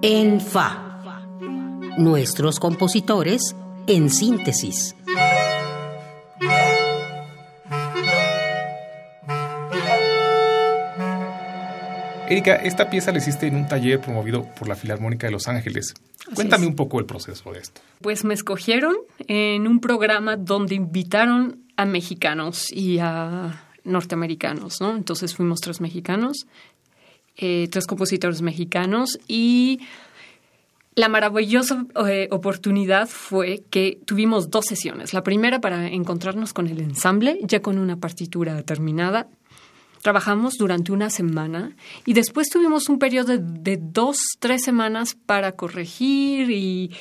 en 0.02 0.40
Fa. 0.40 1.00
Nuestros 1.96 2.60
compositores 2.60 3.56
en 3.86 4.10
síntesis. 4.10 4.94
Erika, 12.28 12.56
esta 12.56 12.90
pieza 12.90 13.10
la 13.10 13.18
hiciste 13.18 13.46
en 13.46 13.56
un 13.56 13.66
taller 13.66 14.00
promovido 14.00 14.44
por 14.54 14.68
la 14.68 14.76
Filarmónica 14.76 15.26
de 15.26 15.32
Los 15.32 15.48
Ángeles. 15.48 15.94
Cuéntame 16.34 16.66
un 16.66 16.76
poco 16.76 17.00
el 17.00 17.06
proceso 17.06 17.52
de 17.52 17.60
esto. 17.60 17.80
Pues 18.02 18.24
me 18.24 18.34
escogieron 18.34 18.94
en 19.26 19.66
un 19.66 19.80
programa 19.80 20.36
donde 20.36 20.74
invitaron 20.74 21.64
a 21.76 21.86
mexicanos 21.86 22.70
y 22.70 22.98
a 22.98 23.64
norteamericanos, 23.84 24.80
¿no? 24.80 24.94
Entonces 24.94 25.34
fuimos 25.34 25.60
tres 25.60 25.80
mexicanos, 25.80 26.46
eh, 27.38 27.68
tres 27.70 27.86
compositores 27.86 28.42
mexicanos 28.42 29.18
y 29.26 29.80
la 30.94 31.08
maravillosa 31.08 31.86
eh, 32.08 32.28
oportunidad 32.30 33.08
fue 33.08 33.62
que 33.70 34.00
tuvimos 34.04 34.50
dos 34.50 34.66
sesiones. 34.66 35.14
La 35.14 35.22
primera 35.22 35.60
para 35.60 35.86
encontrarnos 35.86 36.52
con 36.52 36.66
el 36.66 36.80
ensamble, 36.80 37.38
ya 37.42 37.62
con 37.62 37.78
una 37.78 37.96
partitura 37.96 38.60
terminada, 38.62 39.28
Trabajamos 40.02 40.54
durante 40.58 40.92
una 40.92 41.10
semana 41.10 41.76
y 42.06 42.12
después 42.12 42.48
tuvimos 42.50 42.88
un 42.88 42.98
periodo 42.98 43.36
de, 43.36 43.78
dos, 43.80 44.18
tres 44.38 44.62
semanas 44.62 45.16
para 45.26 45.52
corregir 45.52 46.50
y, 46.50 46.92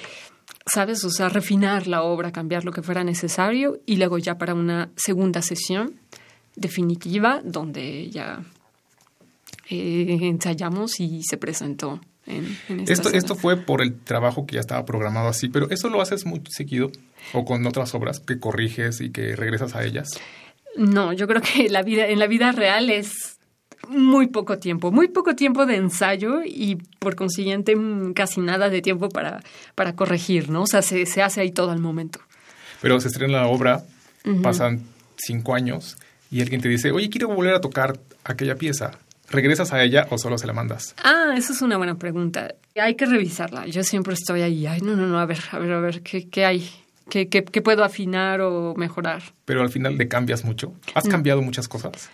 ¿sabes? 0.66 1.04
O 1.04 1.12
sea, 1.12 1.30
refinar 1.30 1.86
la 1.86 2.02
obra, 2.02 2.32
cambiar 2.32 2.66
lo 2.66 2.72
que 2.72 2.82
fuera 2.82 3.04
necesario 3.04 3.80
y 3.86 3.98
luego 3.98 4.18
ya 4.18 4.38
para 4.38 4.56
una 4.56 4.90
segunda 4.96 5.44
sesión 5.44 6.00
definitiva 6.56 7.42
donde 7.44 8.10
ya 8.10 8.44
eh, 9.70 10.18
ensayamos 10.22 11.00
y 11.00 11.24
se 11.24 11.38
presentó. 11.38 12.00
En, 12.26 12.58
esto, 12.88 13.10
esto 13.10 13.36
fue 13.36 13.56
por 13.56 13.82
el 13.82 13.98
trabajo 14.00 14.46
que 14.46 14.56
ya 14.56 14.60
estaba 14.60 14.84
programado 14.86 15.30
así, 15.30 15.48
pero 15.48 15.70
¿eso 15.70 15.90
lo 15.90 16.02
haces 16.02 16.26
muy 16.26 16.42
seguido 16.50 16.92
o 17.34 17.46
con 17.46 17.66
otras 17.66 17.96
obras 17.96 18.20
que 18.20 18.38
corriges 18.38 19.00
y 19.00 19.12
que 19.12 19.36
regresas 19.36 19.76
a 19.76 19.86
ellas? 19.86 20.10
No, 20.76 21.14
yo 21.14 21.26
creo 21.28 21.42
que 21.42 21.70
la 21.70 21.84
vida, 21.84 22.08
en 22.08 22.20
la 22.20 22.28
vida 22.28 22.52
real 22.52 22.90
es 22.90 23.38
muy 23.88 24.28
poco 24.28 24.58
tiempo, 24.58 24.92
muy 24.92 25.08
poco 25.08 25.36
tiempo 25.36 25.66
de 25.66 25.76
ensayo 25.76 26.42
y 26.44 26.76
por 27.00 27.16
consiguiente 27.16 27.76
mm, 27.76 28.14
casi 28.14 28.42
nada 28.42 28.70
de 28.70 28.82
tiempo 28.82 29.08
para, 29.10 29.42
para 29.76 29.96
corregir, 29.96 30.50
¿no? 30.50 30.64
O 30.64 30.68
sea, 30.68 30.82
se, 30.82 31.06
se 31.06 31.22
hace 31.22 31.42
ahí 31.42 31.52
todo 31.52 31.72
al 31.72 31.80
momento. 31.80 32.20
Pero 32.82 33.00
se 33.00 33.08
estrena 33.08 33.42
la 33.42 33.48
obra, 33.48 33.84
pasan 34.44 34.84
cinco 35.16 35.56
años 35.56 35.98
y 36.30 36.42
alguien 36.42 36.62
te 36.62 36.70
dice, 36.70 36.92
oye, 36.92 37.10
quiero 37.10 37.30
volver 37.30 37.56
a 37.56 37.62
tocar 37.62 38.00
aquella 38.24 38.56
pieza. 38.56 38.92
¿Regresas 39.30 39.74
a 39.74 39.84
ella 39.84 40.08
o 40.10 40.18
solo 40.18 40.38
se 40.38 40.48
la 40.48 40.54
mandas? 40.54 40.96
Ah, 41.04 41.34
esa 41.36 41.54
es 41.54 41.62
una 41.62 41.78
buena 41.78 41.98
pregunta. 41.98 42.56
Hay 42.76 42.96
que 42.96 43.06
revisarla. 43.06 43.66
Yo 43.68 43.84
siempre 43.84 44.14
estoy 44.14 44.42
ahí. 44.42 44.66
Ay, 44.68 44.82
no, 44.82 44.96
no, 44.96 45.06
no, 45.08 45.20
a 45.20 45.26
ver, 45.26 45.40
a 45.52 45.60
ver, 45.60 45.72
a 45.74 45.80
ver, 45.80 46.02
¿qué, 46.02 46.30
qué 46.30 46.46
hay? 46.46 46.70
¿Qué, 47.10 47.62
puedo 47.62 47.84
afinar 47.84 48.42
o 48.42 48.74
mejorar? 48.76 49.24
Pero 49.46 49.62
al 49.62 49.70
final 49.70 49.98
le 49.98 50.08
cambias 50.08 50.44
mucho. 50.44 50.74
¿Has 50.94 51.08
cambiado 51.08 51.42
muchas 51.42 51.68
cosas? 51.68 52.10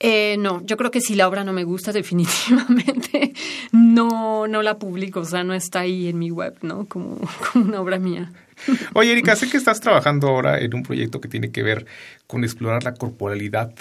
Eh, 0.00 0.36
no, 0.38 0.64
yo 0.64 0.76
creo 0.76 0.90
que 0.90 1.00
si 1.00 1.14
la 1.14 1.28
obra 1.28 1.44
no 1.44 1.52
me 1.52 1.64
gusta, 1.64 1.92
definitivamente 1.92 3.32
no, 3.72 4.46
no 4.46 4.62
la 4.62 4.78
publico, 4.78 5.20
o 5.20 5.24
sea, 5.24 5.44
no 5.44 5.54
está 5.54 5.80
ahí 5.80 6.08
en 6.08 6.18
mi 6.18 6.30
web, 6.30 6.56
¿no? 6.62 6.86
Como, 6.86 7.20
una 7.54 7.80
obra 7.80 7.98
mía. 7.98 8.32
Oye, 8.94 9.12
Erika, 9.12 9.34
sé 9.36 9.48
que 9.48 9.56
estás 9.56 9.80
trabajando 9.80 10.28
ahora 10.28 10.60
en 10.60 10.74
un 10.74 10.82
proyecto 10.82 11.20
que 11.20 11.28
tiene 11.28 11.50
que 11.50 11.62
ver 11.62 11.86
con 12.26 12.44
explorar 12.44 12.84
la 12.84 12.94
corporalidad 12.94 13.72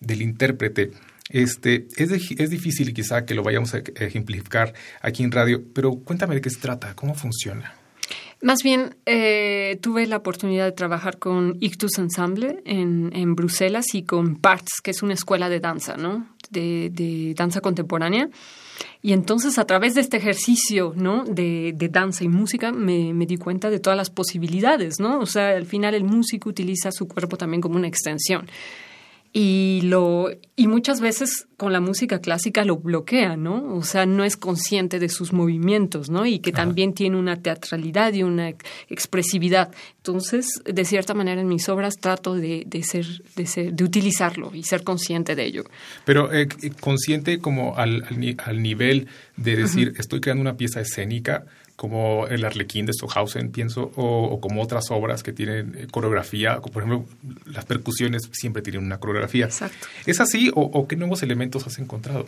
del 0.00 0.22
intérprete. 0.22 0.90
Este, 1.30 1.88
es, 1.96 2.10
es 2.10 2.50
difícil 2.50 2.92
quizá 2.92 3.24
que 3.24 3.34
lo 3.34 3.42
vayamos 3.42 3.74
a 3.74 3.78
ejemplificar 3.78 4.74
aquí 5.00 5.22
en 5.22 5.32
radio, 5.32 5.62
pero 5.74 5.96
cuéntame 5.96 6.34
de 6.34 6.40
qué 6.40 6.50
se 6.50 6.60
trata, 6.60 6.94
cómo 6.94 7.14
funciona. 7.14 7.74
Más 8.42 8.62
bien, 8.62 8.96
eh, 9.06 9.78
tuve 9.80 10.06
la 10.06 10.18
oportunidad 10.18 10.66
de 10.66 10.72
trabajar 10.72 11.18
con 11.18 11.56
Ictus 11.60 11.98
Ensemble 11.98 12.60
en, 12.66 13.10
en, 13.14 13.34
Bruselas 13.34 13.94
y 13.94 14.02
con 14.02 14.36
Parts, 14.36 14.82
que 14.82 14.90
es 14.90 15.02
una 15.02 15.14
escuela 15.14 15.48
de 15.48 15.60
danza, 15.60 15.96
¿no? 15.96 16.26
De, 16.50 16.90
de 16.92 17.32
danza 17.34 17.62
contemporánea. 17.62 18.28
Y 19.00 19.14
entonces, 19.14 19.58
a 19.58 19.64
través 19.64 19.94
de 19.94 20.02
este 20.02 20.18
ejercicio, 20.18 20.92
¿no? 20.94 21.24
De, 21.24 21.72
de 21.74 21.88
danza 21.88 22.22
y 22.22 22.28
música, 22.28 22.70
me, 22.70 23.14
me, 23.14 23.24
di 23.24 23.38
cuenta 23.38 23.70
de 23.70 23.80
todas 23.80 23.96
las 23.96 24.10
posibilidades, 24.10 25.00
¿no? 25.00 25.20
O 25.20 25.26
sea, 25.26 25.56
al 25.56 25.64
final 25.64 25.94
el 25.94 26.04
músico 26.04 26.50
utiliza 26.50 26.92
su 26.92 27.08
cuerpo 27.08 27.38
también 27.38 27.62
como 27.62 27.76
una 27.76 27.88
extensión 27.88 28.46
y 29.36 29.80
lo 29.82 30.30
y 30.54 30.68
muchas 30.68 31.00
veces 31.00 31.48
con 31.56 31.72
la 31.72 31.80
música 31.80 32.20
clásica 32.20 32.64
lo 32.64 32.76
bloquea, 32.76 33.36
¿no? 33.36 33.74
O 33.74 33.82
sea, 33.82 34.06
no 34.06 34.22
es 34.22 34.36
consciente 34.36 35.00
de 35.00 35.08
sus 35.08 35.32
movimientos, 35.32 36.08
¿no? 36.08 36.24
Y 36.24 36.38
que 36.38 36.52
también 36.52 36.94
tiene 36.94 37.16
una 37.16 37.42
teatralidad 37.42 38.12
y 38.12 38.22
una 38.22 38.50
expresividad. 38.88 39.72
Entonces, 39.96 40.62
de 40.64 40.84
cierta 40.84 41.14
manera 41.14 41.40
en 41.40 41.48
mis 41.48 41.68
obras 41.68 41.96
trato 41.96 42.36
de, 42.36 42.62
de 42.64 42.84
ser 42.84 43.06
de 43.34 43.46
ser 43.46 43.72
de 43.72 43.82
utilizarlo 43.82 44.54
y 44.54 44.62
ser 44.62 44.84
consciente 44.84 45.34
de 45.34 45.46
ello. 45.46 45.64
Pero 46.04 46.32
eh, 46.32 46.46
consciente 46.78 47.40
como 47.40 47.76
al, 47.76 48.04
al, 48.38 48.62
nivel 48.62 49.08
de 49.36 49.56
decir, 49.56 49.94
estoy 49.98 50.20
creando 50.20 50.42
una 50.42 50.56
pieza 50.56 50.80
escénica 50.80 51.44
como 51.76 52.26
el 52.28 52.44
Arlequín 52.44 52.86
de 52.86 52.92
Stockhausen, 52.92 53.50
pienso, 53.50 53.90
o, 53.96 54.40
como 54.40 54.62
otras 54.62 54.90
obras 54.90 55.22
que 55.22 55.32
tienen 55.32 55.74
eh, 55.76 55.86
coreografía, 55.90 56.60
por 56.60 56.82
ejemplo, 56.82 57.06
las 57.46 57.64
percusiones 57.64 58.22
siempre 58.32 58.62
tienen 58.62 58.84
una 58.84 58.98
coreografía. 58.98 59.46
Exacto. 59.46 59.86
¿Es 60.06 60.20
así 60.20 60.50
o, 60.54 60.86
qué 60.86 60.96
nuevos 60.96 61.22
elementos 61.22 61.66
has 61.66 61.78
encontrado? 61.78 62.26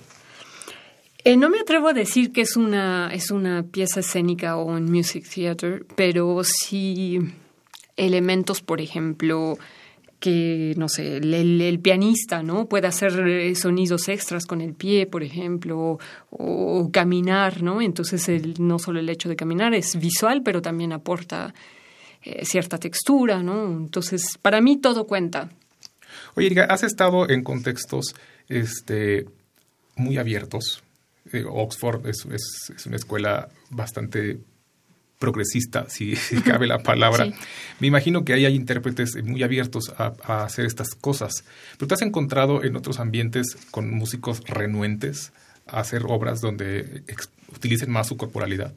Eh, 1.24 1.36
no 1.36 1.50
me 1.50 1.58
atrevo 1.58 1.88
a 1.88 1.92
decir 1.92 2.32
que 2.32 2.40
es 2.40 2.56
una, 2.56 3.10
es 3.12 3.30
una 3.30 3.64
pieza 3.64 4.00
escénica 4.00 4.56
o 4.56 4.64
un 4.64 4.84
music 4.84 5.28
theater, 5.28 5.84
pero 5.96 6.42
sí 6.44 7.18
elementos, 7.96 8.60
por 8.60 8.80
ejemplo, 8.80 9.58
que, 10.18 10.74
no 10.76 10.88
sé, 10.88 11.18
el, 11.18 11.80
pianista, 11.80 12.42
¿no? 12.42 12.66
Puede 12.66 12.86
hacer 12.86 13.26
eh, 13.26 13.54
sonidos 13.54 14.08
extras 14.08 14.46
con 14.46 14.60
el 14.60 14.74
pie, 14.74 15.06
por 15.06 15.22
ejemplo, 15.22 15.98
o, 16.30 16.90
caminar, 16.92 17.62
¿no? 17.62 17.80
Entonces, 17.80 18.28
el, 18.28 18.54
no 18.58 18.78
solo 18.78 19.00
el 19.00 19.08
hecho 19.08 19.28
de 19.28 19.36
caminar 19.36 19.74
es 19.74 19.96
visual, 19.98 20.42
pero 20.42 20.62
también 20.62 20.92
aporta 20.92 21.54
eh, 22.22 22.44
cierta 22.44 22.78
textura, 22.78 23.42
¿no? 23.42 23.66
Entonces, 23.66 24.38
para 24.40 24.60
mí 24.60 24.78
todo 24.78 25.06
cuenta. 25.06 25.50
Oye, 26.34 26.60
has 26.60 26.82
estado 26.82 27.28
en 27.28 27.42
contextos 27.42 28.14
este, 28.48 29.26
muy 29.96 30.18
abiertos. 30.18 30.82
Eh, 31.32 31.44
Oxford 31.48 32.06
es, 32.06 32.26
es 32.74 32.86
una 32.86 32.96
escuela 32.96 33.48
bastante 33.70 34.38
progresista, 35.18 35.86
si, 35.88 36.14
cabe 36.44 36.66
la 36.66 36.78
palabra. 36.78 37.28
Me 37.80 37.86
imagino 37.86 38.24
que 38.24 38.32
ahí 38.32 38.44
hay 38.44 38.54
intérpretes 38.54 39.22
muy 39.24 39.42
abiertos 39.42 39.92
a, 39.96 40.44
hacer 40.44 40.66
estas 40.66 40.94
cosas. 40.94 41.44
Pero 41.78 41.88
te 41.88 41.94
has 41.94 42.02
encontrado 42.02 42.64
en 42.64 42.76
otros 42.76 43.00
ambientes 43.00 43.56
con 43.70 43.90
músicos 43.90 44.42
renuentes 44.46 45.32
a 45.66 45.80
hacer 45.80 46.02
obras 46.06 46.40
donde 46.40 47.02
utilicen 47.54 47.90
más 47.90 48.08
su 48.08 48.16
corporalidad. 48.16 48.72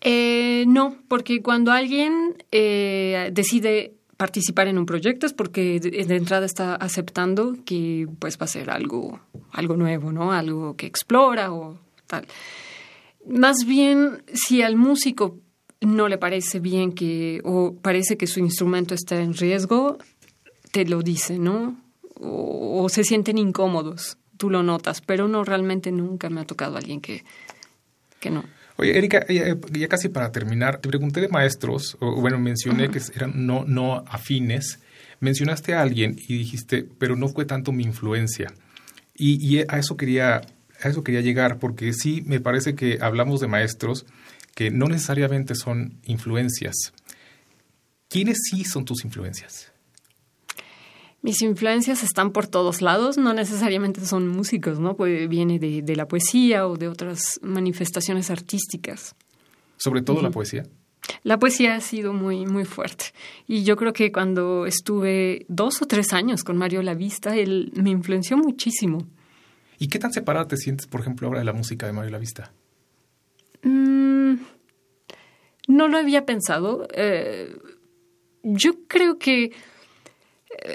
Eh, 0.00 0.64
no, 0.68 0.96
porque 1.08 1.42
cuando 1.42 1.72
alguien 1.72 2.36
eh, 2.52 3.30
decide 3.32 3.94
participar 4.16 4.66
en 4.66 4.78
un 4.78 4.84
proyecto 4.84 5.26
es 5.26 5.32
porque 5.32 5.80
de, 5.80 6.16
entrada 6.16 6.44
está 6.44 6.74
aceptando 6.74 7.56
que 7.64 8.08
pues 8.18 8.36
va 8.38 8.44
a 8.44 8.48
ser 8.48 8.68
algo, 8.68 9.20
algo 9.52 9.76
nuevo, 9.76 10.12
¿no? 10.12 10.32
Algo 10.32 10.76
que 10.76 10.86
explora 10.86 11.52
o 11.52 11.78
tal. 12.06 12.26
Más 13.26 13.64
bien, 13.66 14.22
si 14.32 14.62
al 14.62 14.76
músico 14.76 15.40
no 15.80 16.08
le 16.08 16.18
parece 16.18 16.60
bien 16.60 16.92
que, 16.92 17.40
o 17.44 17.74
parece 17.74 18.16
que 18.16 18.26
su 18.26 18.40
instrumento 18.40 18.94
está 18.94 19.20
en 19.20 19.34
riesgo, 19.34 19.98
te 20.72 20.84
lo 20.84 21.02
dice, 21.02 21.38
¿no? 21.38 21.76
O, 22.20 22.88
se 22.88 23.04
sienten 23.04 23.38
incómodos, 23.38 24.18
tú 24.36 24.50
lo 24.50 24.62
notas, 24.62 25.00
pero 25.00 25.28
no, 25.28 25.44
realmente 25.44 25.92
nunca 25.92 26.30
me 26.30 26.40
ha 26.40 26.44
tocado 26.44 26.76
alguien 26.76 27.00
que, 27.00 27.24
que 28.18 28.30
no. 28.30 28.44
Oye, 28.76 28.96
Erika, 28.96 29.26
ya, 29.28 29.88
casi 29.88 30.08
para 30.08 30.30
terminar, 30.32 30.78
te 30.80 30.88
pregunté 30.88 31.20
de 31.20 31.28
maestros, 31.28 31.96
o 32.00 32.20
bueno, 32.20 32.38
mencioné 32.38 32.90
que 32.90 33.00
eran 33.14 33.46
no, 33.46 33.64
no 33.64 34.04
afines. 34.06 34.80
Mencionaste 35.20 35.74
a 35.74 35.82
alguien 35.82 36.16
y 36.16 36.38
dijiste, 36.38 36.86
pero 36.98 37.16
no 37.16 37.28
fue 37.28 37.44
tanto 37.44 37.72
mi 37.72 37.82
influencia. 37.82 38.52
Y, 39.14 39.44
y 39.44 39.64
a 39.68 39.78
eso 39.78 39.96
quería 39.96 40.42
a 40.80 40.88
eso 40.88 41.02
quería 41.02 41.20
llegar, 41.20 41.58
porque 41.58 41.92
sí 41.92 42.22
me 42.26 42.40
parece 42.40 42.74
que 42.74 42.98
hablamos 43.00 43.40
de 43.40 43.48
maestros 43.48 44.06
que 44.54 44.70
no 44.70 44.86
necesariamente 44.86 45.54
son 45.54 45.98
influencias. 46.04 46.92
¿Quiénes 48.08 48.38
sí 48.50 48.64
son 48.64 48.84
tus 48.84 49.04
influencias? 49.04 49.72
Mis 51.20 51.42
influencias 51.42 52.02
están 52.02 52.32
por 52.32 52.46
todos 52.46 52.80
lados, 52.80 53.18
no 53.18 53.34
necesariamente 53.34 54.04
son 54.06 54.28
músicos, 54.28 54.78
¿no? 54.78 54.96
Pues 54.96 55.28
viene 55.28 55.58
de, 55.58 55.96
la 55.96 56.06
poesía 56.06 56.66
o 56.66 56.76
de 56.76 56.88
otras 56.88 57.40
manifestaciones 57.42 58.30
artísticas. 58.30 59.16
¿Sobre 59.76 60.02
todo 60.02 60.22
la 60.22 60.30
poesía? 60.30 60.64
La 61.24 61.38
poesía 61.38 61.74
ha 61.74 61.80
sido 61.80 62.12
muy, 62.12 62.46
muy 62.46 62.64
fuerte. 62.64 63.06
Y 63.46 63.64
yo 63.64 63.76
creo 63.76 63.92
que 63.92 64.12
cuando 64.12 64.66
estuve 64.66 65.44
dos 65.48 65.82
o 65.82 65.86
tres 65.86 66.12
años 66.12 66.44
con 66.44 66.56
Mario 66.56 66.82
Lavista, 66.82 67.36
él 67.36 67.72
me 67.74 67.90
influenció 67.90 68.36
muchísimo. 68.36 69.06
¿Y 69.78 69.88
qué 69.88 69.98
tan 69.98 70.12
separada 70.12 70.48
te 70.48 70.56
sientes, 70.56 70.86
por 70.86 71.00
ejemplo, 71.00 71.28
ahora 71.28 71.40
de 71.40 71.44
la 71.44 71.52
música 71.52 71.86
de 71.86 71.92
Mario 71.92 72.10
La 72.10 72.18
Vista? 72.18 72.52
Mm, 73.62 74.34
no 75.68 75.88
lo 75.88 75.98
había 75.98 76.26
pensado. 76.26 76.88
Eh, 76.92 77.56
yo 78.42 78.86
creo 78.88 79.18
que 79.18 79.52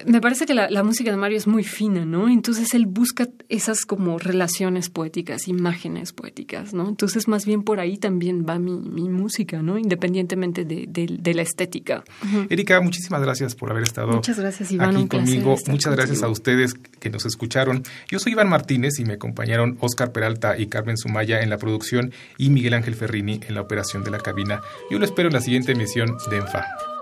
me 0.06 0.22
parece 0.22 0.46
que 0.46 0.54
la, 0.54 0.84
música 0.84 1.12
de 1.12 1.18
Mario 1.18 1.38
es 1.38 1.48
muy 1.48 1.64
fina, 1.64 2.06
¿no? 2.06 2.30
Entonces 2.30 2.74
él 2.74 2.86
busca 2.86 3.28
esas 3.50 3.86
como 3.86 4.18
relaciones 4.18 4.90
poéticas, 4.90 5.48
imágenes 5.48 6.14
poéticas, 6.14 6.74
¿no? 6.74 6.90
Entonces 6.90 7.28
más 7.28 7.46
bien 7.46 7.64
por 7.64 7.80
ahí 7.80 7.98
también 7.98 8.46
va 8.48 8.60
mi, 8.60 9.10
música, 9.10 9.62
¿no? 9.62 9.78
Independientemente 9.78 10.66
de, 10.66 11.34
la 11.34 11.42
estética. 11.42 12.04
Erika, 12.50 12.80
muchísimas 12.82 13.22
gracias 13.22 13.56
por 13.56 13.72
haber 13.72 13.84
estado 13.84 14.14
Muchas 14.14 14.40
gracias, 14.40 14.72
Iván, 14.72 14.96
aquí 14.96 15.08
conmigo. 15.08 15.56
Muchas 15.68 15.96
gracias 15.96 16.24
a 16.24 16.30
ustedes 16.30 16.74
que 16.74 17.10
nos 17.10 17.26
escucharon. 17.26 17.84
Yo 18.10 18.20
soy 18.20 18.34
Iván 18.34 18.50
Martínez 18.50 19.00
y 19.00 19.06
me 19.06 19.14
acompañaron 19.14 19.78
Oscar 19.80 20.12
Peralta 20.12 20.58
y 20.58 20.68
Carmen 20.68 20.98
Sumaya 20.98 21.42
en 21.42 21.50
la 21.50 21.58
producción 21.58 22.14
y 22.38 22.50
Miguel 22.50 22.74
Ángel 22.74 22.96
Ferrini 22.96 23.40
en 23.48 23.56
la 23.56 23.62
operación 23.62 24.04
de 24.04 24.12
la 24.12 24.20
cabina. 24.20 24.62
Yo 24.90 25.00
lo 25.00 25.06
espero 25.06 25.30
en 25.30 25.34
la 25.34 25.42
siguiente 25.42 25.72
emisión 25.72 26.18
de 26.30 26.38
ENFA. 26.38 26.93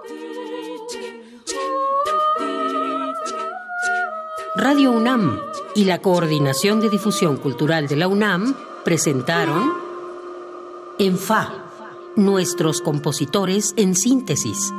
Radio 4.55 4.91
UNAM 4.91 5.39
y 5.75 5.85
la 5.85 5.99
Coordinación 5.99 6.81
de 6.81 6.89
Difusión 6.89 7.37
Cultural 7.37 7.87
de 7.87 7.95
la 7.95 8.09
UNAM 8.09 8.53
presentaron 8.83 9.71
En 10.99 11.17
Fa, 11.17 11.63
nuestros 12.17 12.81
compositores 12.81 13.73
en 13.77 13.95
síntesis 13.95 14.73